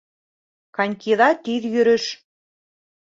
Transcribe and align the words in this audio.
Конькиҙа 0.77 1.29
тиҙ 1.49 1.69
йөрөш 1.77 2.09